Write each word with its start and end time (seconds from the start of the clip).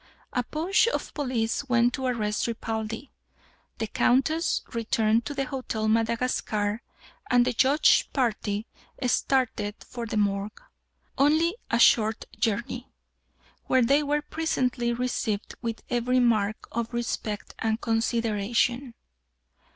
A 0.33 0.41
posse 0.41 0.89
of 0.89 1.13
police 1.13 1.69
went 1.69 1.93
to 1.93 2.07
arrest 2.07 2.47
Ripaldi; 2.47 3.11
the 3.77 3.85
Countess 3.85 4.63
returned 4.73 5.25
to 5.25 5.35
the 5.35 5.45
Hotel 5.45 5.87
Madagascar; 5.87 6.81
and 7.29 7.45
the 7.45 7.53
Judge's 7.53 8.07
party 8.11 8.65
started 9.05 9.75
for 9.87 10.07
the 10.07 10.17
Morgue, 10.17 10.59
only 11.19 11.55
a 11.69 11.77
short 11.77 12.25
journey, 12.39 12.91
where 13.65 13.83
they 13.83 14.01
were 14.01 14.23
presently 14.23 14.91
received 14.91 15.53
with 15.61 15.83
every 15.91 16.19
mark 16.19 16.67
of 16.71 16.95
respect 16.95 17.53
and 17.59 17.79
consideration. 17.79 18.95